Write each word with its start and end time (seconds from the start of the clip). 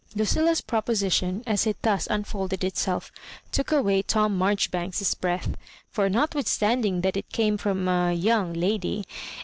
LuciUa's 0.15 0.61
proposition, 0.61 1.43
as 1.45 1.67
it 1.67 1.77
thus 1.83 2.07
unfolded 2.09 2.63
itself, 2.63 3.11
took 3.51 3.71
away 3.71 4.01
Tom 4.01 4.35
Marjoribanks's 4.35 5.13
breatti, 5.13 5.53
for 5.91 6.09
notwithstanding 6.09 7.01
that 7.01 7.15
it 7.15 7.29
came 7.31 7.55
from 7.55 7.87
a 7.87 8.11
(young) 8.11 8.51
lady, 8.51 8.97
and. 9.07 9.37